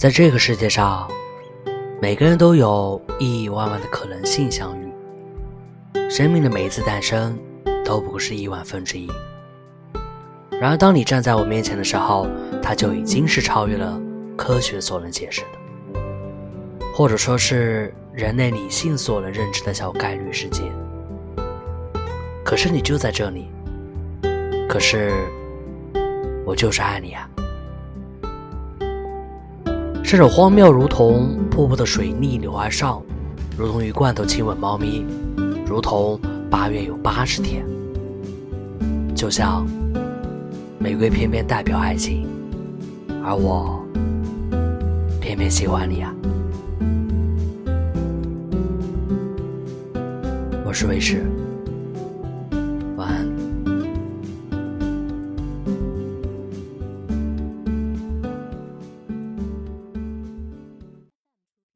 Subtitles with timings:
[0.00, 1.06] 在这个世界上，
[2.00, 4.90] 每个人都有亿亿万万的可能性相遇。
[6.08, 7.38] 生命的每一次诞生，
[7.84, 9.06] 都不过是亿万分之一。
[10.58, 12.26] 然而，当你站在我面前的时候，
[12.62, 14.00] 它就已经是超越了
[14.38, 16.00] 科学所能解释的，
[16.94, 20.64] 或者说是人类理性所能认知的小概率事件。
[22.42, 23.50] 可是你就在这里，
[24.66, 25.12] 可是
[26.46, 27.28] 我就是爱你啊！
[30.10, 33.00] 这种荒谬，如同瀑布的水逆流而上，
[33.56, 35.06] 如同鱼罐头亲吻猫咪，
[35.64, 36.18] 如同
[36.50, 37.64] 八月有八十天，
[39.14, 39.64] 就像
[40.80, 42.26] 玫瑰偏偏代表爱情，
[43.22, 43.80] 而我
[45.20, 46.12] 偏偏喜欢你啊！
[50.64, 51.24] 我是卫士。